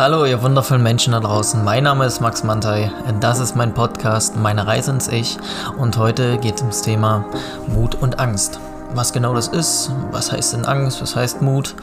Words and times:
Hallo, 0.00 0.24
ihr 0.24 0.40
wundervollen 0.40 0.82
Menschen 0.82 1.12
da 1.12 1.20
draußen. 1.20 1.62
Mein 1.62 1.84
Name 1.84 2.06
ist 2.06 2.22
Max 2.22 2.42
Mantei. 2.42 2.90
Das 3.20 3.38
ist 3.38 3.54
mein 3.54 3.74
Podcast, 3.74 4.34
meine 4.34 4.66
Reise 4.66 4.92
ins 4.92 5.08
Ich. 5.08 5.36
Und 5.76 5.98
heute 5.98 6.38
geht 6.38 6.54
es 6.54 6.62
ums 6.62 6.80
Thema 6.80 7.26
Mut 7.66 7.96
und 7.96 8.18
Angst. 8.18 8.58
Was 8.94 9.12
genau 9.12 9.34
das 9.34 9.48
ist, 9.48 9.92
was 10.10 10.32
heißt 10.32 10.54
denn 10.54 10.64
Angst, 10.64 11.02
was 11.02 11.16
heißt 11.16 11.42
Mut? 11.42 11.74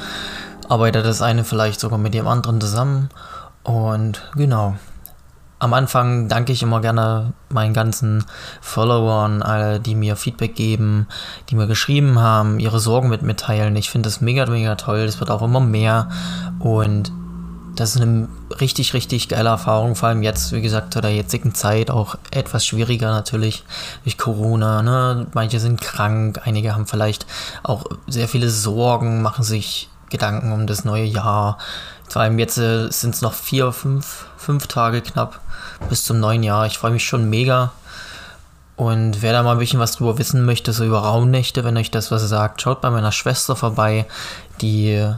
Arbeitet 0.68 1.06
das 1.06 1.22
eine 1.22 1.44
vielleicht 1.44 1.80
sogar 1.80 2.00
mit 2.00 2.16
dem 2.16 2.28
anderen 2.28 2.60
zusammen? 2.60 3.10
Und 3.62 4.32
genau. 4.34 4.74
Am 5.60 5.76
Anfang 5.76 6.28
danke 6.28 6.54
ich 6.54 6.64
immer 6.64 6.82
gerne 6.82 7.34
meinen 7.50 7.76
ganzen 7.76 8.26
Followern, 8.62 9.44
alle, 9.44 9.80
die 9.80 9.94
mir 9.94 10.16
Feedback 10.16 10.56
geben, 10.56 11.08
die 11.52 11.56
mir 11.56 11.68
geschrieben 11.68 12.20
haben, 12.20 12.60
ihre 12.60 12.80
Sorgen 12.80 13.10
mit 13.10 13.22
mir 13.22 13.36
teilen. 13.36 13.76
Ich 13.76 13.92
finde 13.92 14.10
das 14.10 14.22
mega, 14.22 14.48
mega 14.48 14.74
toll. 14.74 15.02
Es 15.02 15.20
wird 15.20 15.30
auch 15.30 15.44
immer 15.44 15.60
mehr. 15.60 16.10
Und 16.58 17.12
das 17.80 17.96
ist 17.96 18.02
eine 18.02 18.28
richtig, 18.60 18.94
richtig 18.94 19.30
geile 19.30 19.50
Erfahrung, 19.50 19.96
vor 19.96 20.10
allem 20.10 20.24
jetzt, 20.24 20.52
wie 20.52 20.62
gesagt, 20.62 20.94
zu 20.94 21.02
der 21.02 21.14
jetzigen 21.14 21.54
Zeit 21.54 21.90
auch 21.92 22.16
etwas 22.32 22.66
schwieriger 22.66 23.12
natürlich 23.12 23.64
durch 24.04 24.18
Corona. 24.18 24.82
Ne? 24.82 25.28
Manche 25.34 25.60
sind 25.60 25.80
krank, 25.80 26.42
einige 26.44 26.76
haben 26.76 26.88
vielleicht 26.88 27.26
auch 27.64 27.86
sehr 28.08 28.28
viele 28.28 28.50
Sorgen, 28.50 29.22
machen 29.22 29.44
sich 29.44 29.90
Gedanken 30.10 30.52
um 30.52 30.68
das 30.68 30.86
neue 30.86 31.04
Jahr. 31.04 31.58
Vor 32.10 32.22
allem 32.22 32.40
jetzt 32.40 32.58
äh, 32.58 32.90
sind 32.90 33.14
es 33.14 33.22
noch 33.22 33.34
vier, 33.34 33.72
fünf, 33.72 34.26
fünf 34.38 34.68
Tage 34.68 35.02
knapp 35.02 35.40
bis 35.90 36.06
zum 36.06 36.20
neuen 36.20 36.44
Jahr. 36.44 36.66
Ich 36.66 36.78
freue 36.78 36.92
mich 36.92 37.06
schon 37.06 37.30
mega. 37.30 37.74
Und 38.76 39.22
wer 39.22 39.34
da 39.34 39.44
mal 39.44 39.54
ein 39.54 39.58
bisschen 39.58 39.80
was 39.80 39.94
drüber 39.94 40.18
wissen 40.18 40.46
möchte, 40.46 40.72
so 40.72 40.86
über 40.86 41.00
Raumnächte, 41.00 41.64
wenn 41.64 41.78
euch 41.78 41.92
das 41.92 42.12
was 42.12 42.22
sagt, 42.22 42.62
schaut 42.62 42.80
bei 42.82 42.90
meiner 42.90 43.12
Schwester 43.12 43.56
vorbei. 43.56 44.06
Die 44.62 45.12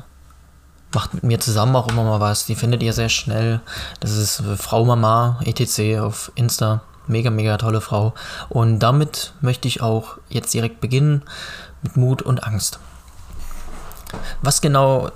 macht 0.93 1.13
mit 1.13 1.23
mir 1.23 1.39
zusammen 1.39 1.75
auch 1.75 1.89
immer 1.89 2.03
mal 2.03 2.19
was. 2.19 2.45
Die 2.45 2.55
findet 2.55 2.83
ihr 2.83 2.93
sehr 2.93 3.09
schnell. 3.09 3.61
Das 3.99 4.11
ist 4.11 4.43
Frau 4.57 4.85
Mama 4.85 5.39
etc. 5.45 5.99
auf 5.99 6.31
Insta. 6.35 6.81
Mega, 7.07 7.29
mega 7.29 7.57
tolle 7.57 7.81
Frau. 7.81 8.13
Und 8.49 8.79
damit 8.79 9.33
möchte 9.41 9.67
ich 9.67 9.81
auch 9.81 10.17
jetzt 10.29 10.53
direkt 10.53 10.79
beginnen 10.79 11.23
mit 11.81 11.97
Mut 11.97 12.21
und 12.21 12.43
Angst. 12.43 12.79
Was 14.41 14.61
genau, 14.61 15.11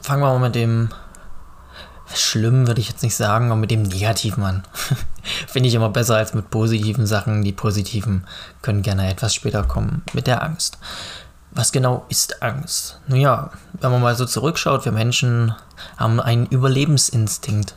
fangen 0.00 0.22
wir 0.22 0.32
mal 0.32 0.38
mit 0.38 0.54
dem 0.54 0.90
schlimm, 2.14 2.66
würde 2.66 2.80
ich 2.80 2.88
jetzt 2.88 3.02
nicht 3.02 3.16
sagen, 3.16 3.46
aber 3.46 3.56
mit 3.56 3.70
dem 3.70 3.82
Negativen 3.82 4.44
an. 4.44 4.62
Finde 5.46 5.68
ich 5.68 5.74
immer 5.74 5.88
besser 5.88 6.16
als 6.16 6.34
mit 6.34 6.50
positiven 6.50 7.06
Sachen. 7.06 7.42
Die 7.42 7.52
positiven 7.52 8.26
können 8.60 8.82
gerne 8.82 9.10
etwas 9.10 9.34
später 9.34 9.62
kommen. 9.62 10.02
Mit 10.12 10.26
der 10.26 10.42
Angst. 10.42 10.78
Was 11.54 11.70
genau 11.70 12.06
ist 12.08 12.42
Angst? 12.42 12.98
Naja, 13.06 13.50
wenn 13.80 13.90
man 13.90 14.00
mal 14.00 14.16
so 14.16 14.24
zurückschaut, 14.24 14.86
wir 14.86 14.92
Menschen 14.92 15.54
haben 15.98 16.18
einen 16.18 16.46
Überlebensinstinkt. 16.46 17.74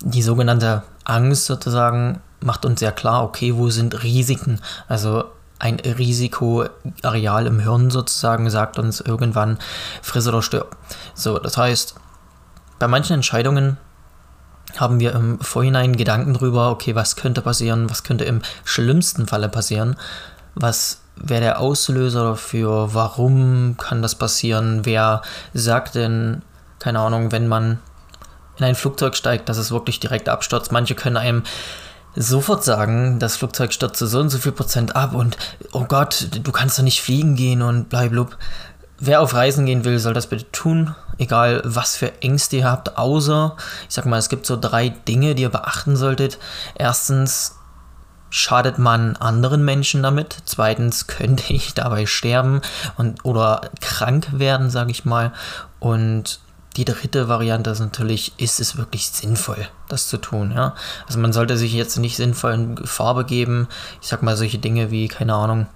Die 0.00 0.22
sogenannte 0.22 0.82
Angst 1.04 1.46
sozusagen 1.46 2.20
macht 2.40 2.66
uns 2.66 2.80
sehr 2.80 2.92
klar, 2.92 3.24
okay, 3.24 3.54
wo 3.56 3.70
sind 3.70 4.02
Risiken? 4.02 4.60
Also 4.88 5.24
ein 5.58 5.76
Risikoareal 5.76 7.46
im 7.46 7.60
Hirn 7.60 7.90
sozusagen 7.90 8.50
sagt 8.50 8.78
uns 8.78 9.00
irgendwann, 9.00 9.58
friss 10.02 10.26
oder 10.26 10.42
stirb. 10.42 10.76
So, 11.14 11.38
das 11.38 11.56
heißt, 11.56 11.94
bei 12.78 12.88
manchen 12.88 13.14
Entscheidungen 13.14 13.78
haben 14.76 15.00
wir 15.00 15.14
im 15.14 15.38
Vorhinein 15.40 15.96
Gedanken 15.96 16.34
drüber, 16.34 16.70
okay, 16.70 16.94
was 16.94 17.16
könnte 17.16 17.42
passieren, 17.42 17.88
was 17.88 18.02
könnte 18.02 18.24
im 18.24 18.42
schlimmsten 18.64 19.26
Falle 19.26 19.48
passieren, 19.48 19.96
was 20.54 21.00
wäre 21.16 21.40
der 21.40 21.60
Auslöser 21.60 22.24
dafür? 22.24 22.90
Warum 22.92 23.76
kann 23.76 24.02
das 24.02 24.14
passieren? 24.14 24.84
Wer 24.84 25.22
sagt 25.54 25.94
denn, 25.94 26.42
keine 26.78 27.00
Ahnung, 27.00 27.32
wenn 27.32 27.48
man 27.48 27.78
in 28.58 28.64
ein 28.64 28.74
Flugzeug 28.74 29.16
steigt, 29.16 29.48
dass 29.48 29.56
es 29.56 29.70
wirklich 29.70 30.00
direkt 30.00 30.28
abstürzt? 30.28 30.72
Manche 30.72 30.94
können 30.94 31.16
einem 31.16 31.42
sofort 32.14 32.64
sagen, 32.64 33.18
das 33.18 33.36
Flugzeug 33.36 33.72
stürzt 33.72 33.98
so 33.98 34.20
und 34.20 34.28
so 34.28 34.38
viel 34.38 34.52
Prozent 34.52 34.96
ab 34.96 35.14
und 35.14 35.36
oh 35.72 35.84
Gott, 35.84 36.28
du 36.42 36.52
kannst 36.52 36.78
doch 36.78 36.82
nicht 36.82 37.00
fliegen 37.00 37.36
gehen 37.36 37.62
und 37.62 37.88
bleib. 37.88 38.12
Wer 38.98 39.20
auf 39.20 39.34
Reisen 39.34 39.66
gehen 39.66 39.84
will, 39.84 39.98
soll 39.98 40.14
das 40.14 40.28
bitte 40.28 40.50
tun. 40.52 40.94
Egal, 41.18 41.62
was 41.64 41.96
für 41.96 42.22
Ängste 42.22 42.56
ihr 42.56 42.70
habt, 42.70 42.96
außer, 42.98 43.56
ich 43.88 43.94
sag 43.94 44.06
mal, 44.06 44.18
es 44.18 44.28
gibt 44.28 44.46
so 44.46 44.56
drei 44.56 44.90
Dinge, 44.90 45.34
die 45.34 45.42
ihr 45.42 45.48
beachten 45.48 45.96
solltet. 45.96 46.38
Erstens, 46.76 47.56
schadet 48.32 48.78
man 48.78 49.14
anderen 49.16 49.64
Menschen 49.64 50.02
damit? 50.02 50.38
Zweitens, 50.46 51.06
könnte 51.06 51.52
ich 51.52 51.74
dabei 51.74 52.06
sterben 52.06 52.62
und, 52.96 53.24
oder 53.24 53.70
krank 53.80 54.26
werden, 54.32 54.70
sage 54.70 54.90
ich 54.90 55.04
mal? 55.04 55.32
Und 55.78 56.40
die 56.76 56.86
dritte 56.86 57.28
Variante 57.28 57.68
ist 57.68 57.80
natürlich, 57.80 58.32
ist 58.38 58.58
es 58.58 58.78
wirklich 58.78 59.08
sinnvoll, 59.08 59.68
das 59.88 60.08
zu 60.08 60.16
tun? 60.16 60.52
Ja? 60.52 60.74
Also 61.06 61.18
man 61.20 61.34
sollte 61.34 61.58
sich 61.58 61.74
jetzt 61.74 61.98
nicht 61.98 62.16
sinnvoll 62.16 62.54
in 62.54 62.74
Gefahr 62.74 63.14
begeben. 63.14 63.68
Ich 64.00 64.08
sag 64.08 64.22
mal 64.22 64.36
solche 64.36 64.58
Dinge 64.58 64.90
wie, 64.90 65.08
keine 65.08 65.34
Ahnung, 65.34 65.66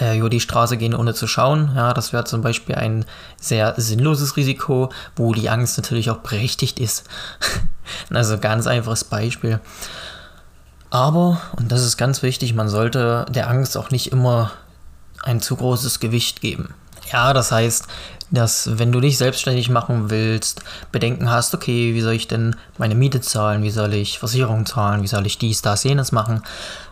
äh, 0.00 0.16
über 0.16 0.30
die 0.30 0.38
Straße 0.38 0.76
gehen, 0.76 0.94
ohne 0.94 1.14
zu 1.14 1.26
schauen. 1.26 1.72
Ja, 1.74 1.92
das 1.92 2.12
wäre 2.12 2.22
zum 2.24 2.42
Beispiel 2.42 2.76
ein 2.76 3.04
sehr 3.40 3.74
sinnloses 3.76 4.36
Risiko, 4.36 4.90
wo 5.16 5.34
die 5.34 5.50
Angst 5.50 5.76
natürlich 5.78 6.10
auch 6.10 6.18
berechtigt 6.18 6.78
ist. 6.78 7.08
also 8.10 8.38
ganz 8.38 8.68
einfaches 8.68 9.02
Beispiel. 9.02 9.58
Aber, 10.92 11.40
und 11.56 11.72
das 11.72 11.82
ist 11.82 11.96
ganz 11.96 12.22
wichtig, 12.22 12.52
man 12.52 12.68
sollte 12.68 13.24
der 13.30 13.48
Angst 13.48 13.78
auch 13.78 13.90
nicht 13.90 14.12
immer 14.12 14.50
ein 15.22 15.40
zu 15.40 15.56
großes 15.56 16.00
Gewicht 16.00 16.42
geben. 16.42 16.74
Ja, 17.10 17.32
das 17.32 17.50
heißt, 17.50 17.86
dass 18.30 18.78
wenn 18.78 18.92
du 18.92 19.00
dich 19.00 19.16
selbstständig 19.16 19.70
machen 19.70 20.10
willst, 20.10 20.62
Bedenken 20.92 21.30
hast, 21.30 21.54
okay, 21.54 21.94
wie 21.94 22.02
soll 22.02 22.12
ich 22.12 22.28
denn 22.28 22.56
meine 22.76 22.94
Miete 22.94 23.22
zahlen, 23.22 23.62
wie 23.62 23.70
soll 23.70 23.94
ich 23.94 24.18
Versicherung 24.18 24.66
zahlen, 24.66 25.02
wie 25.02 25.06
soll 25.06 25.24
ich 25.24 25.38
dies, 25.38 25.62
das, 25.62 25.82
jenes 25.82 26.12
machen, 26.12 26.42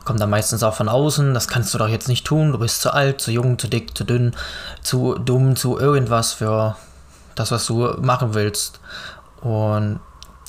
kommt 0.06 0.19
dann 0.19 0.31
meistens 0.31 0.62
auch 0.62 0.75
von 0.75 0.88
außen, 0.88 1.34
das 1.34 1.47
kannst 1.47 1.75
du 1.75 1.78
doch 1.78 1.88
jetzt 1.88 2.09
nicht 2.09 2.27
tun, 2.27 2.53
du 2.53 2.59
bist 2.59 2.81
zu 2.81 2.94
alt, 2.94 3.21
zu 3.21 3.31
jung, 3.31 3.59
zu 3.59 3.69
dick, 3.69 3.94
zu 3.94 4.05
dünn, 4.05 4.34
zu 4.81 5.19
dumm, 5.19 5.56
zu 5.56 5.78
irgendwas 5.78 6.32
für 6.32 6.75
das, 7.34 7.50
was 7.50 7.67
du 7.67 7.97
machen 8.00 8.32
willst. 8.32 8.81
Und 9.43 10.00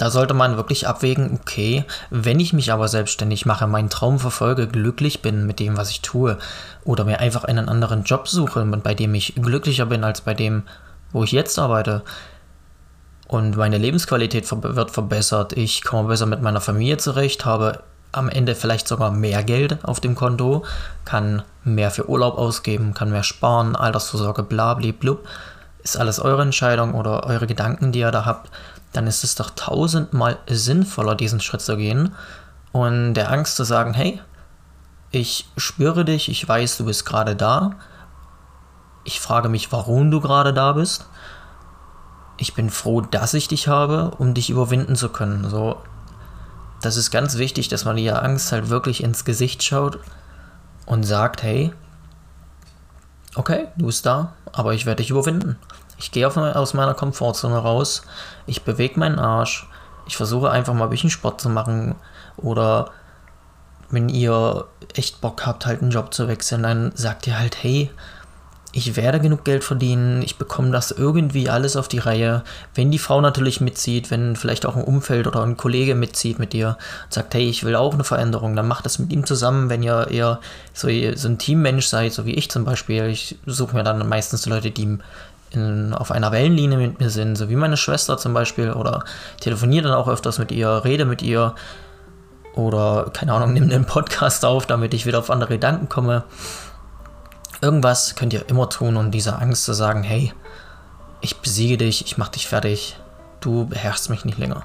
da 0.02 0.10
sollte 0.10 0.34
man 0.34 0.58
wirklich 0.58 0.88
abwägen, 0.88 1.38
okay, 1.40 1.86
wenn 2.10 2.40
ich 2.40 2.54
mich 2.54 2.74
aber 2.74 2.88
selbstständig 2.88 3.46
mache, 3.46 3.68
meinen 3.68 3.92
Traum 3.92 4.18
verfolge, 4.18 4.68
glücklich 4.68 5.22
bin 5.22 5.46
mit 5.46 5.60
dem, 5.60 5.78
was 5.78 5.92
ich 5.92 6.02
tue, 6.02 6.40
oder 6.84 7.04
mir 7.04 7.20
einfach 7.20 7.44
einen 7.44 7.70
anderen 7.70 8.04
Job 8.04 8.28
suche, 8.28 8.66
bei 8.66 8.96
dem 8.96 9.14
ich 9.14 9.36
glücklicher 9.36 9.86
bin 9.86 10.04
als 10.04 10.22
bei 10.22 10.34
dem, 10.34 10.64
wo 11.12 11.24
ich 11.24 11.32
jetzt 11.32 11.60
arbeite, 11.60 12.02
und 13.28 13.56
meine 13.58 13.78
Lebensqualität 13.78 14.52
wird 14.52 14.90
verbessert, 14.90 15.54
ich 15.54 15.84
komme 15.84 16.08
besser 16.08 16.26
mit 16.26 16.42
meiner 16.42 16.62
Familie 16.62 16.98
zurecht, 16.98 17.46
habe 17.46 17.84
am 18.12 18.28
Ende 18.28 18.56
vielleicht 18.56 18.88
sogar 18.88 19.12
mehr 19.12 19.44
Geld 19.44 19.86
auf 19.86 20.00
dem 20.00 20.16
Konto, 20.16 20.66
kann 21.06 21.44
mehr 21.64 21.92
für 21.92 22.10
Urlaub 22.10 22.40
ausgeben, 22.40 22.96
kann 22.96 23.12
mehr 23.12 23.22
sparen, 23.22 23.76
Altersvorsorge, 23.76 24.42
bla, 24.42 24.74
bla, 24.74 24.94
blub. 25.00 25.28
Ist 25.84 25.98
alles 25.98 26.20
eure 26.20 26.42
Entscheidung 26.42 26.96
oder 26.96 27.26
eure 27.28 27.46
Gedanken, 27.46 27.92
die 27.92 28.00
ihr 28.00 28.12
da 28.12 28.26
habt 28.26 28.50
dann 28.94 29.08
ist 29.08 29.24
es 29.24 29.36
doch 29.36 29.52
tausendmal 29.52 30.38
sinnvoller, 30.48 31.16
diesen 31.16 31.40
Schritt 31.40 31.62
zu 31.62 31.78
gehen 31.78 32.16
und 32.72 33.14
der 33.14 33.32
Angst 33.32 33.56
zu 33.56 33.64
sagen, 33.64 33.94
hey, 33.94 34.20
ich 35.12 35.50
spüre 35.58 36.06
dich, 36.06 36.30
ich 36.30 36.48
weiß, 36.48 36.78
du 36.78 36.86
bist 36.86 37.06
gerade 37.06 37.36
da. 37.36 37.72
Ich 39.04 39.20
frage 39.20 39.50
mich, 39.50 39.72
warum 39.72 40.10
du 40.10 40.22
gerade 40.22 40.54
da 40.54 40.74
bist. 40.74 41.06
Ich 42.38 42.54
bin 42.54 42.70
froh, 42.70 43.02
dass 43.02 43.34
ich 43.34 43.48
dich 43.48 43.68
habe, 43.68 44.12
um 44.18 44.34
dich 44.34 44.50
überwinden 44.50 44.96
zu 44.96 45.10
können. 45.10 45.50
So, 45.50 45.78
das 46.82 46.96
ist 46.96 47.12
ganz 47.12 47.38
wichtig, 47.38 47.68
dass 47.68 47.86
man 47.86 47.98
die 47.98 48.12
Angst 48.12 48.52
halt 48.52 48.70
wirklich 48.70 49.04
ins 49.04 49.26
Gesicht 49.26 49.64
schaut 49.64 50.00
und 50.86 51.04
sagt, 51.04 51.44
hey, 51.44 51.74
okay, 53.36 53.68
du 53.78 53.88
bist 53.88 54.06
da, 54.06 54.34
aber 54.52 54.74
ich 54.74 54.86
werde 54.86 55.02
dich 55.02 55.10
überwinden. 55.10 55.58
Ich 55.98 56.12
gehe 56.12 56.28
aus 56.28 56.74
meiner 56.74 56.94
Komfortzone 56.94 57.58
raus, 57.58 58.02
ich 58.48 58.64
bewege 58.64 59.00
meinen 59.00 59.20
Arsch, 59.20 59.68
ich 60.08 60.18
versuche 60.18 60.50
einfach 60.50 60.74
mal 60.74 60.86
ein 60.86 60.90
bisschen 60.90 61.12
Sport 61.12 61.40
zu 61.40 61.50
machen. 61.50 61.96
Oder 62.38 62.90
wenn 63.92 64.10
ihr 64.10 64.66
echt 64.96 65.22
Bock 65.22 65.46
habt, 65.46 65.66
halt 65.66 65.82
einen 65.82 65.92
Job 65.92 66.14
zu 66.14 66.28
wechseln, 66.28 66.64
dann 66.64 66.92
sagt 66.96 67.28
ihr 67.28 67.38
halt, 67.38 67.62
hey, 67.64 67.92
ich 68.74 68.96
werde 68.96 69.20
genug 69.20 69.44
Geld 69.44 69.64
verdienen, 69.64 70.22
ich 70.22 70.38
bekomme 70.38 70.72
das 70.72 70.92
irgendwie 70.92 71.50
alles 71.50 71.76
auf 71.76 71.90
die 71.90 72.00
Reihe. 72.00 72.44
Wenn 72.74 72.90
die 72.90 73.00
Frau 73.00 73.20
natürlich 73.20 73.60
mitzieht, 73.60 74.12
wenn 74.12 74.38
vielleicht 74.38 74.66
auch 74.66 74.78
ein 74.78 74.84
Umfeld 74.84 75.28
oder 75.28 75.44
ein 75.44 75.58
Kollege 75.58 75.94
mitzieht 75.94 76.40
mit 76.40 76.54
dir 76.54 76.78
und 77.04 77.14
sagt, 77.14 77.34
hey, 77.34 77.50
ich 77.50 77.66
will 77.66 77.76
auch 77.76 77.94
eine 77.94 78.06
Veränderung, 78.06 78.56
dann 78.56 78.68
macht 78.68 78.86
das 78.86 78.98
mit 78.98 79.12
ihm 79.12 79.26
zusammen, 79.26 79.70
wenn 79.70 79.84
ihr 79.84 80.08
eher 80.10 80.40
so, 80.74 80.88
so 81.16 81.28
ein 81.28 81.38
Teammensch 81.38 81.88
seid, 81.88 82.14
so 82.14 82.26
wie 82.26 82.36
ich 82.36 82.50
zum 82.50 82.64
Beispiel. 82.64 83.08
Ich 83.08 83.38
suche 83.46 83.76
mir 83.76 83.84
dann 83.84 84.08
meistens 84.08 84.46
Leute, 84.46 84.72
die 84.72 85.00
in, 85.52 85.94
auf 85.94 86.12
einer 86.12 86.32
Wellenlinie 86.32 86.78
mit 86.78 87.00
mir 87.02 87.10
sind, 87.10 87.36
so 87.36 87.50
wie 87.50 87.58
meine 87.58 87.76
Schwester 87.76 88.18
zum 88.18 88.34
Beispiel, 88.34 88.72
oder 88.72 89.04
telefoniere 89.42 89.90
dann 89.90 89.98
auch 89.98 90.08
öfters 90.08 90.40
mit 90.40 90.52
ihr, 90.52 90.86
rede 90.86 91.04
mit 91.04 91.22
ihr, 91.22 91.56
oder 92.56 93.12
keine 93.14 93.34
Ahnung, 93.34 93.54
nehme 93.54 93.74
einen 93.74 93.86
Podcast 93.86 94.46
auf, 94.46 94.66
damit 94.66 94.94
ich 94.94 95.06
wieder 95.06 95.20
auf 95.20 95.30
andere 95.30 95.54
Gedanken 95.56 95.90
komme. 95.90 96.24
Irgendwas 97.62 98.16
könnt 98.16 98.34
ihr 98.34 98.50
immer 98.50 98.70
tun, 98.70 98.98
um 98.98 99.12
dieser 99.12 99.42
Angst 99.42 99.66
zu 99.66 99.74
sagen, 99.74 100.04
hey, 100.04 100.34
ich 101.22 101.38
besiege 101.38 101.78
dich, 101.78 102.06
ich 102.06 102.18
mach 102.18 102.30
dich 102.30 102.48
fertig, 102.48 102.98
du 103.40 103.66
beherrschst 103.68 104.10
mich 104.10 104.26
nicht 104.26 104.40
länger. 104.40 104.64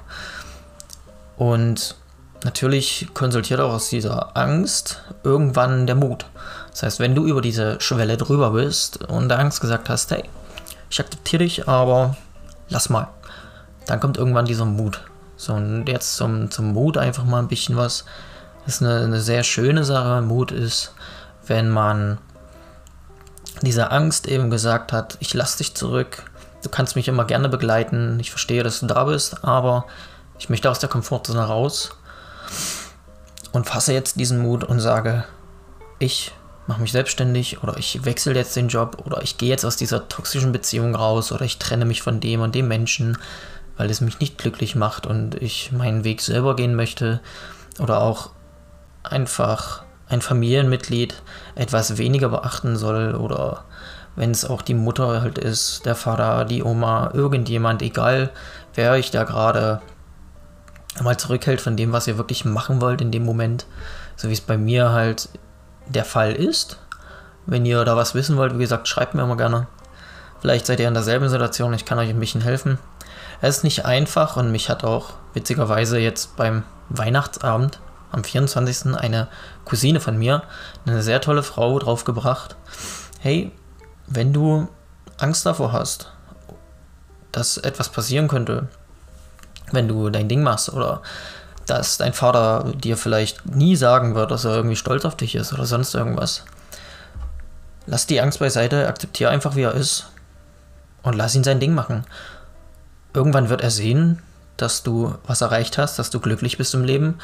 Und 1.37 1.95
natürlich 2.43 3.07
konsultiert 3.13 3.59
auch 3.59 3.73
aus 3.73 3.89
dieser 3.89 4.35
Angst 4.35 5.03
irgendwann 5.23 5.85
der 5.85 5.95
Mut. 5.95 6.25
Das 6.71 6.83
heißt, 6.83 6.99
wenn 6.99 7.15
du 7.15 7.25
über 7.25 7.41
diese 7.41 7.79
Schwelle 7.79 8.17
drüber 8.17 8.51
bist 8.51 9.03
und 9.05 9.29
der 9.29 9.39
Angst 9.39 9.61
gesagt 9.61 9.89
hast, 9.89 10.11
hey, 10.11 10.23
ich 10.89 10.99
akzeptiere 10.99 11.43
dich, 11.43 11.67
aber 11.67 12.15
lass 12.69 12.89
mal, 12.89 13.09
dann 13.85 13.99
kommt 13.99 14.17
irgendwann 14.17 14.45
dieser 14.45 14.65
Mut. 14.65 15.01
So, 15.35 15.53
und 15.53 15.85
jetzt 15.87 16.15
zum, 16.15 16.49
zum 16.49 16.73
Mut 16.73 16.97
einfach 16.97 17.23
mal 17.23 17.39
ein 17.39 17.47
bisschen 17.47 17.77
was. 17.77 18.05
Das 18.65 18.75
ist 18.75 18.81
eine, 18.81 19.03
eine 19.03 19.21
sehr 19.21 19.43
schöne 19.43 19.83
Sache. 19.83 20.21
Mut 20.21 20.51
ist, 20.51 20.93
wenn 21.45 21.69
man 21.69 22.17
diese 23.61 23.91
Angst 23.91 24.27
eben 24.27 24.49
gesagt 24.49 24.93
hat, 24.93 25.17
ich 25.19 25.33
lass 25.33 25.57
dich 25.57 25.75
zurück, 25.75 26.23
du 26.63 26.69
kannst 26.69 26.95
mich 26.95 27.07
immer 27.07 27.25
gerne 27.25 27.49
begleiten, 27.49 28.19
ich 28.19 28.29
verstehe, 28.29 28.63
dass 28.63 28.79
du 28.79 28.87
da 28.87 29.05
bist, 29.05 29.43
aber 29.43 29.85
ich 30.39 30.49
möchte 30.49 30.69
aus 30.69 30.79
der 30.79 30.89
Komfortzone 30.89 31.43
raus 31.43 31.91
und 33.51 33.67
fasse 33.67 33.93
jetzt 33.93 34.19
diesen 34.19 34.39
Mut 34.39 34.63
und 34.63 34.79
sage, 34.79 35.23
ich 35.99 36.31
mache 36.67 36.81
mich 36.81 36.91
selbstständig 36.91 37.63
oder 37.63 37.77
ich 37.77 38.05
wechsle 38.05 38.35
jetzt 38.35 38.55
den 38.55 38.67
Job 38.67 39.01
oder 39.05 39.21
ich 39.23 39.37
gehe 39.37 39.49
jetzt 39.49 39.65
aus 39.65 39.77
dieser 39.77 40.07
toxischen 40.09 40.51
Beziehung 40.51 40.95
raus 40.95 41.31
oder 41.31 41.45
ich 41.45 41.57
trenne 41.57 41.85
mich 41.85 42.01
von 42.01 42.19
dem 42.19 42.41
und 42.41 42.53
dem 42.53 42.67
Menschen, 42.67 43.17
weil 43.77 43.89
es 43.89 44.01
mich 44.01 44.19
nicht 44.19 44.37
glücklich 44.37 44.75
macht 44.75 45.07
und 45.07 45.35
ich 45.35 45.71
meinen 45.71 46.03
Weg 46.03 46.21
selber 46.21 46.55
gehen 46.55 46.75
möchte 46.75 47.21
oder 47.79 48.01
auch 48.01 48.31
einfach 49.03 49.83
ein 50.09 50.21
Familienmitglied 50.21 51.21
etwas 51.55 51.97
weniger 51.97 52.29
beachten 52.29 52.77
soll 52.77 53.15
oder 53.15 53.65
wenn 54.15 54.31
es 54.31 54.45
auch 54.45 54.61
die 54.61 54.73
Mutter 54.73 55.21
halt 55.21 55.37
ist, 55.37 55.85
der 55.85 55.95
Vater, 55.95 56.45
die 56.45 56.63
Oma, 56.63 57.11
irgendjemand, 57.13 57.81
egal 57.81 58.31
wer 58.73 58.91
euch 58.91 59.11
da 59.11 59.23
gerade 59.23 59.81
mal 61.03 61.17
zurückhält 61.17 61.61
von 61.61 61.77
dem, 61.77 61.91
was 61.91 62.07
ihr 62.07 62.17
wirklich 62.17 62.45
machen 62.45 62.81
wollt 62.81 63.01
in 63.01 63.11
dem 63.11 63.23
Moment, 63.23 63.65
so 64.15 64.29
wie 64.29 64.33
es 64.33 64.41
bei 64.41 64.57
mir 64.57 64.91
halt 64.91 65.29
der 65.87 66.05
Fall 66.05 66.33
ist. 66.33 66.79
Wenn 67.45 67.65
ihr 67.65 67.85
da 67.85 67.95
was 67.95 68.15
wissen 68.15 68.37
wollt, 68.37 68.55
wie 68.55 68.63
gesagt, 68.63 68.87
schreibt 68.87 69.13
mir 69.13 69.23
immer 69.23 69.37
gerne. 69.37 69.67
Vielleicht 70.41 70.65
seid 70.65 70.79
ihr 70.79 70.87
in 70.87 70.93
derselben 70.93 71.29
Situation, 71.29 71.73
ich 71.73 71.85
kann 71.85 71.99
euch 71.99 72.09
ein 72.09 72.19
bisschen 72.19 72.41
helfen. 72.41 72.77
Es 73.41 73.57
ist 73.57 73.63
nicht 73.63 73.85
einfach 73.85 74.35
und 74.37 74.51
mich 74.51 74.69
hat 74.69 74.83
auch 74.83 75.13
witzigerweise 75.33 75.99
jetzt 75.99 76.35
beim 76.35 76.63
Weihnachtsabend 76.89 77.79
am 78.11 78.23
24. 78.23 78.95
eine 78.95 79.27
Cousine 79.65 79.99
von 79.99 80.17
mir, 80.17 80.43
eine 80.85 81.01
sehr 81.01 81.21
tolle 81.21 81.43
Frau, 81.43 81.77
draufgebracht. 81.79 82.55
Hey, 83.19 83.51
wenn 84.07 84.33
du 84.33 84.67
Angst 85.17 85.45
davor 85.45 85.73
hast, 85.73 86.11
dass 87.31 87.57
etwas 87.57 87.89
passieren 87.89 88.27
könnte, 88.27 88.67
wenn 89.71 89.87
du 89.87 90.09
dein 90.09 90.29
Ding 90.29 90.43
machst 90.43 90.71
oder 90.71 91.01
dass 91.65 91.97
dein 91.97 92.13
Vater 92.13 92.71
dir 92.75 92.95
vielleicht 92.95 93.45
nie 93.45 93.75
sagen 93.75 94.15
wird, 94.15 94.31
dass 94.31 94.45
er 94.45 94.55
irgendwie 94.55 94.77
stolz 94.77 95.03
auf 95.03 95.17
dich 95.17 95.35
ist 95.35 95.53
oder 95.53 95.65
sonst 95.65 95.93
irgendwas. 95.93 96.45
Lass 97.85 98.07
die 98.07 98.21
Angst 98.21 98.39
beiseite, 98.39 98.87
akzeptiere 98.87 99.29
einfach, 99.29 99.55
wie 99.55 99.63
er 99.63 99.73
ist 99.73 100.07
und 101.03 101.15
lass 101.15 101.35
ihn 101.35 101.43
sein 101.43 101.59
Ding 101.59 101.73
machen. 101.73 102.05
Irgendwann 103.13 103.49
wird 103.49 103.61
er 103.61 103.71
sehen, 103.71 104.21
dass 104.55 104.83
du 104.83 105.15
was 105.25 105.41
erreicht 105.41 105.77
hast, 105.77 105.99
dass 105.99 106.09
du 106.09 106.19
glücklich 106.19 106.57
bist 106.57 106.73
im 106.73 106.83
Leben 106.83 107.19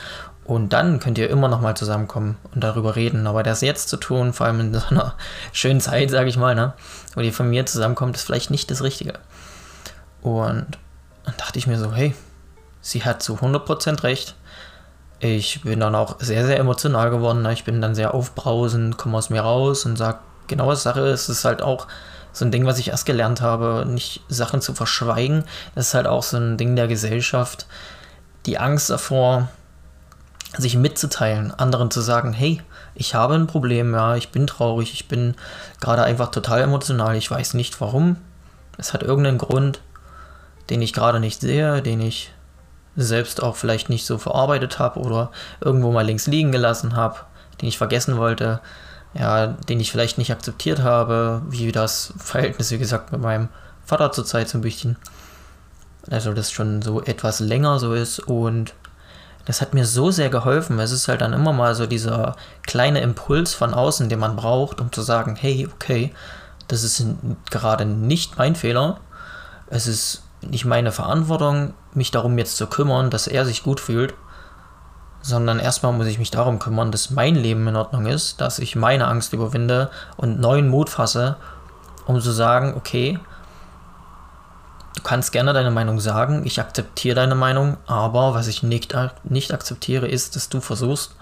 und 0.46 0.74
dann 0.74 1.00
könnt 1.00 1.18
ihr 1.18 1.30
immer 1.30 1.48
noch 1.48 1.62
mal 1.62 1.76
zusammenkommen 1.76 2.38
und 2.54 2.64
darüber 2.64 2.96
reden. 2.96 3.28
Aber 3.28 3.44
das 3.44 3.62
jetzt 3.62 3.90
zu 3.90 3.98
tun, 3.98 4.34
vor 4.34 4.46
allem 4.46 4.60
in 4.60 4.74
so 4.74 4.82
einer 4.90 5.16
schönen 5.54 5.80
Zeit, 5.80 6.10
sage 6.10 6.30
ich 6.30 6.38
mal, 6.38 6.56
ne, 6.56 6.74
wo 7.16 7.22
die 7.22 7.32
Familie 7.32 7.66
zusammenkommt, 7.66 8.16
ist 8.16 8.24
vielleicht 8.24 8.52
nicht 8.52 8.70
das 8.70 8.84
Richtige. 8.84 9.14
Und 10.22 10.78
dann 11.26 11.38
dachte 11.38 11.60
ich 11.60 11.68
mir 11.68 11.78
so, 11.78 11.94
hey, 11.94 12.14
sie 12.82 13.04
hat 13.04 13.24
zu 13.24 13.36
100% 13.36 14.04
recht. 14.04 14.36
Ich 15.20 15.62
bin 15.62 15.80
dann 15.80 15.96
auch 15.96 16.18
sehr, 16.20 16.46
sehr 16.46 16.60
emotional 16.60 17.10
geworden. 17.10 17.44
Ne? 17.44 17.54
Ich 17.54 17.64
bin 17.64 17.82
dann 17.82 17.96
sehr 17.96 18.14
aufbrausend, 18.14 18.98
komme 18.98 19.18
aus 19.18 19.30
mir 19.30 19.42
raus 19.42 19.86
und 19.86 19.98
sage, 19.98 20.20
genau 20.48 20.68
was 20.68 20.84
Sache 20.84 21.00
ist. 21.02 21.30
Es 21.30 21.38
ist 21.40 21.46
halt 21.46 21.62
auch 21.62 21.88
so 22.34 22.44
ein 22.44 22.52
Ding, 22.52 22.66
was 22.66 22.80
ich 22.80 22.90
erst 22.90 23.06
gelernt 23.06 23.40
habe, 23.40 23.86
nicht 23.88 24.22
Sachen 24.28 24.60
zu 24.60 24.74
verschweigen. 24.74 25.46
Das 25.76 25.88
ist 25.88 25.94
halt 25.94 26.08
auch 26.08 26.24
so 26.24 26.36
ein 26.36 26.58
Ding 26.58 26.76
der 26.76 26.88
Gesellschaft. 26.88 27.68
Die 28.46 28.58
Angst 28.58 28.90
davor, 28.90 29.48
sich 30.58 30.78
mitzuteilen, 30.78 31.52
anderen 31.52 31.90
zu 31.90 32.02
sagen, 32.02 32.34
hey, 32.34 32.62
ich 32.96 33.16
habe 33.16 33.36
ein 33.36 33.48
Problem, 33.48 33.94
ja, 33.94 34.16
ich 34.16 34.30
bin 34.30 34.48
traurig, 34.48 34.94
ich 34.94 35.08
bin 35.08 35.36
gerade 35.80 36.04
einfach 36.04 36.30
total 36.30 36.62
emotional, 36.62 37.16
ich 37.16 37.30
weiß 37.30 37.56
nicht 37.56 37.80
warum. 37.82 38.18
Es 38.78 38.94
hat 38.94 39.04
irgendeinen 39.04 39.38
Grund, 39.38 39.82
den 40.70 40.82
ich 40.82 40.94
gerade 40.94 41.20
nicht 41.20 41.42
sehe, 41.42 41.82
den 41.82 42.02
ich 42.02 42.32
selbst 42.96 43.42
auch 43.42 43.56
vielleicht 43.56 43.90
nicht 43.90 44.06
so 44.06 44.18
verarbeitet 44.18 44.78
habe 44.78 45.00
oder 45.00 45.32
irgendwo 45.62 45.92
mal 45.92 46.06
links 46.06 46.28
liegen 46.28 46.52
gelassen 46.52 46.96
habe, 46.96 47.20
den 47.62 47.70
ich 47.70 47.78
vergessen 47.78 48.18
wollte, 48.18 48.60
ja, 49.14 49.48
den 49.48 49.80
ich 49.80 49.92
vielleicht 49.92 50.18
nicht 50.18 50.32
akzeptiert 50.32 50.82
habe, 50.82 51.42
wie 51.48 51.72
das 51.72 52.14
Verhältnis, 52.18 52.72
wie 52.72 52.78
gesagt, 52.78 53.12
mit 53.12 53.22
meinem 53.22 53.50
Vater 53.86 54.12
zurzeit 54.12 54.50
so 54.50 54.60
ein 54.60 54.62
bisschen. 54.62 54.98
Also 56.10 56.34
das 56.34 56.52
schon 56.52 56.82
so 56.82 57.02
etwas 57.02 57.40
länger 57.40 57.80
so 57.80 57.94
ist 57.94 58.20
und 58.20 58.74
das 59.46 59.62
hat 59.62 59.74
mir 59.74 59.86
so 59.86 60.12
sehr 60.12 60.30
geholfen. 60.30 60.80
Es 60.80 60.92
ist 60.92 61.08
halt 61.08 61.22
dann 61.22 61.34
immer 61.34 61.54
mal 61.54 61.76
so 61.76 61.86
dieser 61.86 62.36
kleine 62.66 63.02
Impuls 63.02 63.54
von 63.54 63.74
außen, 63.74 64.10
den 64.10 64.20
man 64.20 64.36
braucht, 64.36 64.80
um 64.80 64.92
zu 64.92 65.02
sagen, 65.02 65.36
hey, 65.36 65.68
okay, 65.74 66.14
das 66.68 66.84
ist 66.84 67.06
gerade 67.52 67.86
nicht 67.86 68.38
mein 68.38 68.56
Fehler. 68.56 69.00
Es 69.68 69.88
ist 69.88 70.24
nicht 70.42 70.66
meine 70.66 70.92
Verantwortung, 70.92 71.74
mich 71.94 72.12
darum 72.12 72.38
jetzt 72.38 72.58
zu 72.58 72.68
kümmern, 72.68 73.10
dass 73.10 73.28
er 73.28 73.46
sich 73.46 73.64
gut 73.64 73.80
fühlt, 73.80 74.14
sondern 75.22 75.60
erstmal 75.60 75.94
muss 75.94 76.08
ich 76.08 76.20
mich 76.20 76.32
darum 76.32 76.60
kümmern, 76.60 76.92
dass 76.92 77.10
mein 77.10 77.36
Leben 77.36 77.68
in 77.68 77.76
Ordnung 77.76 78.06
ist, 78.06 78.42
dass 78.42 78.60
ich 78.60 78.76
meine 78.76 79.08
Angst 79.08 79.34
überwinde 79.34 79.90
und 80.18 80.40
neuen 80.40 80.70
Mut 80.70 80.90
fasse, 80.90 81.38
um 82.06 82.20
zu 82.20 82.32
sagen, 82.32 82.74
okay, 82.76 83.20
du 84.96 85.02
kannst 85.04 85.32
gerne 85.32 85.54
deine 85.54 85.72
Meinung 85.72 86.00
sagen, 86.00 86.46
ich 86.46 86.60
akzeptiere 86.60 87.16
deine 87.16 87.36
Meinung, 87.36 87.78
aber 87.88 88.34
was 88.34 88.48
ich 88.48 88.64
nicht, 88.64 88.96
nicht 89.24 89.54
akzeptiere, 89.54 90.08
ist, 90.08 90.36
dass 90.36 90.50
du 90.50 90.62
versuchst, 90.62 91.16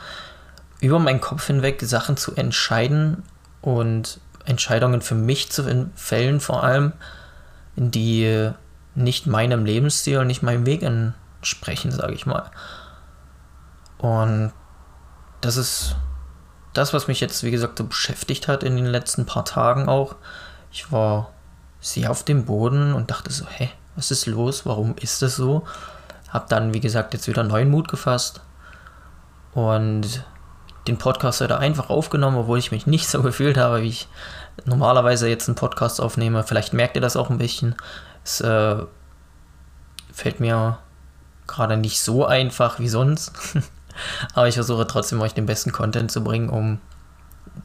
über 0.79 0.99
meinen 0.99 1.21
Kopf 1.21 1.47
hinweg 1.47 1.81
Sachen 1.81 2.17
zu 2.17 2.35
entscheiden 2.35 3.23
und 3.61 4.19
Entscheidungen 4.45 5.01
für 5.01 5.15
mich 5.15 5.51
zu 5.51 5.89
fällen, 5.95 6.39
vor 6.39 6.63
allem, 6.63 6.93
die 7.75 8.51
nicht 8.95 9.27
meinem 9.27 9.65
Lebensstil 9.65 10.25
nicht 10.25 10.43
meinem 10.43 10.65
Weg 10.65 10.83
entsprechen, 10.83 11.91
sage 11.91 12.13
ich 12.13 12.25
mal. 12.25 12.51
Und 13.99 14.51
das 15.39 15.57
ist 15.57 15.95
das, 16.73 16.93
was 16.93 17.07
mich 17.07 17.19
jetzt, 17.19 17.43
wie 17.43 17.51
gesagt, 17.51 17.77
so 17.77 17.85
beschäftigt 17.85 18.47
hat 18.47 18.63
in 18.63 18.75
den 18.75 18.85
letzten 18.85 19.25
paar 19.25 19.45
Tagen 19.45 19.87
auch. 19.87 20.15
Ich 20.71 20.91
war 20.91 21.31
sehr 21.81 22.11
auf 22.11 22.23
dem 22.23 22.45
Boden 22.45 22.93
und 22.93 23.11
dachte 23.11 23.33
so, 23.33 23.45
hä, 23.47 23.69
was 23.95 24.11
ist 24.11 24.27
los? 24.27 24.65
Warum 24.65 24.95
ist 24.95 25.21
das 25.21 25.35
so? 25.35 25.65
Hab 26.29 26.47
dann, 26.47 26.73
wie 26.73 26.79
gesagt, 26.79 27.13
jetzt 27.13 27.27
wieder 27.27 27.43
neuen 27.43 27.69
Mut 27.69 27.89
gefasst 27.89 28.41
und 29.53 30.23
den 30.87 30.97
Podcast 30.97 31.41
heute 31.41 31.59
einfach 31.59 31.89
aufgenommen, 31.89 32.37
obwohl 32.37 32.59
ich 32.59 32.71
mich 32.71 32.87
nicht 32.87 33.07
so 33.09 33.21
gefühlt 33.21 33.57
habe, 33.57 33.81
wie 33.81 33.89
ich 33.89 34.07
normalerweise 34.65 35.27
jetzt 35.27 35.49
einen 35.49 35.55
Podcast 35.55 35.99
aufnehme. 35.99 36.43
Vielleicht 36.43 36.73
merkt 36.73 36.95
ihr 36.95 37.01
das 37.01 37.17
auch 37.17 37.29
ein 37.29 37.37
bisschen. 37.37 37.75
Es 38.23 38.41
äh, 38.41 38.77
fällt 40.13 40.39
mir 40.39 40.77
gerade 41.47 41.77
nicht 41.77 42.01
so 42.01 42.25
einfach 42.25 42.79
wie 42.79 42.89
sonst. 42.89 43.33
Aber 44.33 44.47
ich 44.47 44.55
versuche 44.55 44.87
trotzdem 44.87 45.19
euch 45.21 45.33
den 45.33 45.45
besten 45.45 45.71
Content 45.71 46.11
zu 46.11 46.23
bringen, 46.23 46.49
um 46.49 46.79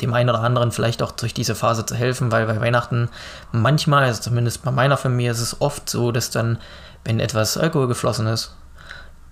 dem 0.01 0.13
einen 0.15 0.31
oder 0.31 0.41
anderen 0.41 0.73
vielleicht 0.73 1.03
auch 1.03 1.13
durch 1.13 1.35
diese 1.35 1.55
Phase 1.55 1.87
zu 1.87 1.95
helfen, 1.95 2.33
weil 2.33 2.47
bei 2.47 2.61
Weihnachten 2.61 3.09
manchmal, 3.53 4.05
also 4.05 4.23
zumindest 4.23 4.63
bei 4.63 4.71
meiner 4.71 4.97
Familie, 4.97 5.31
ist 5.31 5.41
es 5.41 5.61
oft 5.61 5.89
so, 5.89 6.13
dass 6.13 6.31
dann, 6.31 6.59
wenn 7.05 7.21
etwas 7.21 7.57
Alkohol 7.57 7.89
geflossen 7.89 8.27
ist, 8.27 8.55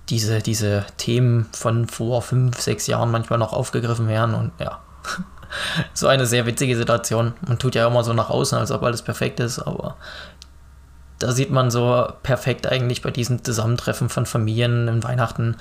diese, 0.09 0.41
diese 0.41 0.85
Themen 0.97 1.47
von 1.53 1.89
vor 1.89 2.23
fünf, 2.23 2.61
sechs 2.61 2.87
Jahren 2.87 3.11
manchmal 3.11 3.39
noch 3.39 3.53
aufgegriffen 3.53 4.09
werden 4.09 4.35
und 4.35 4.53
ja, 4.59 4.81
so 5.95 6.09
eine 6.09 6.27
sehr 6.27 6.47
witzige 6.47 6.77
Situation. 6.77 7.35
Man 7.47 7.59
tut 7.59 7.75
ja 7.75 7.87
immer 7.87 8.05
so 8.05 8.13
nach 8.13 8.31
außen, 8.31 8.59
als 8.59 8.71
ob 8.71 8.83
alles 8.83 9.03
perfekt 9.03 9.41
ist, 9.41 9.61
aber 9.61 9.97
da 11.19 11.33
sieht 11.33 11.51
man 11.51 11.71
so 11.71 12.07
perfekt 12.23 12.67
eigentlich 12.67 13.01
bei 13.01 13.11
diesen 13.11 13.45
Zusammentreffen 13.45 14.09
von 14.09 14.27
Familien 14.27 14.89
in 14.89 15.03
Weihnachten, 15.03 15.57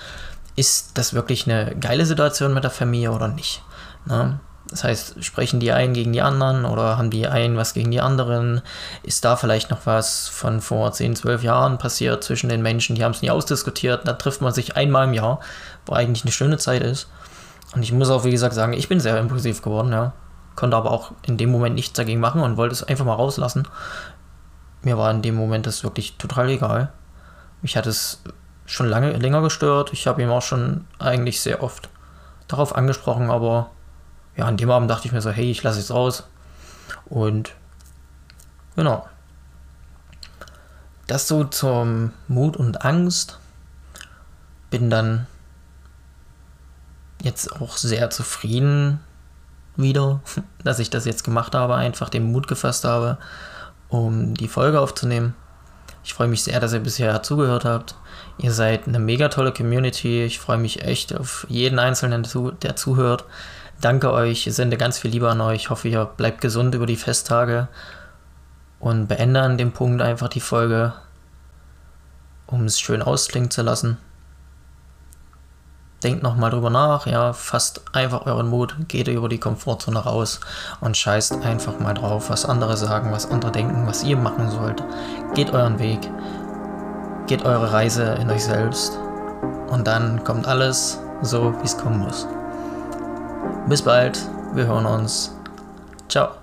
ist 0.56 0.98
das 0.98 1.14
wirklich 1.14 1.50
eine 1.50 1.76
geile 1.76 2.06
Situation 2.06 2.54
mit 2.54 2.64
der 2.64 2.72
Familie 2.72 3.12
oder 3.12 3.28
nicht? 3.28 3.64
Ne? 4.06 4.40
Das 4.74 4.84
heißt, 4.84 5.24
sprechen 5.24 5.60
die 5.60 5.72
einen 5.72 5.94
gegen 5.94 6.14
die 6.14 6.24
anderen 6.24 6.66
oder 6.66 6.98
haben 6.98 7.12
die 7.12 7.28
einen 7.28 7.58
was 7.58 7.76
gegen 7.76 7.92
die 7.92 8.02
anderen? 8.02 8.64
Ist 9.04 9.24
da 9.24 9.36
vielleicht 9.36 9.70
noch 9.70 9.86
was 9.86 10.30
von 10.30 10.62
vor 10.62 10.92
10, 10.92 11.16
12 11.16 11.44
Jahren 11.44 11.78
passiert 11.78 12.24
zwischen 12.24 12.50
den 12.50 12.64
Menschen? 12.64 12.96
Die 12.96 13.04
haben 13.04 13.12
es 13.12 13.22
nie 13.22 13.30
ausdiskutiert. 13.30 14.08
Da 14.08 14.14
trifft 14.14 14.42
man 14.42 14.52
sich 14.52 14.76
einmal 14.76 15.08
im 15.08 15.14
Jahr, 15.14 15.42
wo 15.86 15.94
eigentlich 15.94 16.24
eine 16.24 16.32
schöne 16.32 16.58
Zeit 16.58 16.82
ist. 16.82 17.08
Und 17.76 17.84
ich 17.84 17.92
muss 17.92 18.10
auch, 18.10 18.24
wie 18.24 18.32
gesagt, 18.32 18.56
sagen, 18.56 18.74
ich 18.74 18.90
bin 18.90 19.00
sehr 19.00 19.20
impulsiv 19.20 19.62
geworden, 19.62 19.92
ja. 19.92 20.14
Konnte 20.56 20.76
aber 20.76 20.90
auch 20.90 21.12
in 21.22 21.38
dem 21.38 21.52
Moment 21.52 21.76
nichts 21.76 21.94
dagegen 21.94 22.20
machen 22.20 22.42
und 22.42 22.58
wollte 22.58 22.74
es 22.74 22.84
einfach 22.84 23.06
mal 23.06 23.14
rauslassen. 23.14 23.68
Mir 24.82 24.98
war 24.98 25.12
in 25.12 25.22
dem 25.22 25.36
Moment 25.36 25.68
das 25.68 25.84
wirklich 25.84 26.18
total 26.18 26.50
egal. 26.50 26.92
Mich 27.62 27.78
hat 27.78 27.86
es 27.86 28.24
schon 28.66 28.88
lange 28.88 29.12
länger 29.14 29.44
gestört. 29.44 29.94
Ich 29.94 30.08
habe 30.08 30.24
ihm 30.24 30.32
auch 30.32 30.42
schon 30.42 30.86
eigentlich 30.98 31.42
sehr 31.42 31.62
oft 31.62 31.90
darauf 32.48 32.76
angesprochen, 32.76 33.30
aber 33.30 33.70
ja, 34.36 34.46
an 34.46 34.58
dem 34.58 34.72
Abend 34.72 34.90
dachte 34.90 35.08
ich 35.08 35.14
mir 35.14 35.22
so, 35.22 35.30
hey, 35.30 35.50
ich 35.52 35.64
lasse 35.64 35.80
es 35.80 35.92
raus. 35.92 36.24
Und 37.06 37.54
genau. 38.76 39.08
Das 41.08 41.28
so 41.28 41.44
zum 41.44 42.12
Mut 42.28 42.58
und 42.58 42.84
Angst. 42.84 43.40
Bin 44.70 44.90
dann 44.90 45.28
jetzt 47.22 47.62
auch 47.62 47.78
sehr 47.78 48.10
zufrieden 48.10 49.00
wieder, 49.76 50.22
dass 50.64 50.80
ich 50.80 50.90
das 50.90 51.06
jetzt 51.06 51.24
gemacht 51.24 51.54
habe, 51.56 51.76
einfach 51.76 52.10
den 52.10 52.32
Mut 52.32 52.48
gefasst 52.48 52.86
habe, 52.86 53.18
um 53.90 54.34
die 54.34 54.48
Folge 54.48 54.80
aufzunehmen. 54.80 55.36
Ich 56.04 56.14
freue 56.14 56.28
mich 56.28 56.44
sehr, 56.44 56.60
dass 56.60 56.74
ihr 56.74 56.82
bisher 56.82 57.24
zugehört 57.24 57.64
habt. 57.64 57.96
Ihr 58.38 58.52
seid 58.52 58.88
eine 58.88 59.00
mega 59.00 59.30
tolle 59.30 59.54
Community. 59.54 60.24
Ich 60.24 60.40
freue 60.40 60.58
mich 60.58 60.84
echt 60.84 61.16
auf 61.16 61.46
jeden 61.50 61.80
Einzelnen, 61.80 62.28
der 62.62 62.76
zuhört. 62.76 63.24
Danke 63.82 64.14
euch, 64.14 64.48
sende 64.50 64.78
ganz 64.78 65.00
viel 65.00 65.12
Liebe 65.12 65.30
an 65.30 65.42
euch. 65.42 65.64
Ich 65.64 65.70
hoffe, 65.70 65.88
ihr 65.88 66.06
bleibt 66.06 66.42
gesund 66.42 66.74
über 66.76 66.86
die 66.86 66.96
Festtage 66.96 67.68
und 68.80 69.08
beende 69.08 69.42
an 69.42 69.58
dem 69.58 69.72
Punkt 69.72 70.02
einfach 70.02 70.28
die 70.28 70.40
Folge, 70.40 70.94
um 72.48 72.66
es 72.66 72.80
schön 72.80 73.02
ausklingen 73.02 73.50
zu 73.50 73.62
lassen. 73.62 73.98
Denkt 76.04 76.22
nochmal 76.22 76.52
drüber 76.52 76.70
nach, 76.70 77.08
ja, 77.08 77.32
fasst 77.32 77.82
einfach 77.94 78.26
euren 78.26 78.50
Mut, 78.50 78.76
geht 78.90 79.08
über 79.08 79.30
die 79.30 79.40
Komfortzone 79.40 80.00
raus 80.00 80.42
und 80.82 80.98
scheißt 80.98 81.46
einfach 81.46 81.80
mal 81.80 81.94
drauf, 81.94 82.30
was 82.30 82.44
andere 82.44 82.76
sagen, 82.76 83.14
was 83.14 83.32
andere 83.32 83.54
denken, 83.54 83.88
was 83.88 84.04
ihr 84.04 84.18
machen 84.18 84.50
sollt. 84.50 84.84
Geht 85.34 85.54
euren 85.54 85.80
Weg, 85.80 86.00
geht 87.28 87.46
eure 87.46 87.72
Reise 87.72 88.04
in 88.20 88.30
euch 88.30 88.44
selbst 88.44 89.00
und 89.70 89.88
dann 89.88 90.26
kommt 90.26 90.46
alles 90.46 91.00
so, 91.22 91.54
wie 91.62 91.66
es 91.66 91.78
kommen 91.78 92.00
muss. 92.00 92.28
Bis 93.68 93.82
bald, 93.82 94.20
wir 94.54 94.68
hören 94.68 94.86
uns. 94.86 95.36
Ciao. 96.10 96.43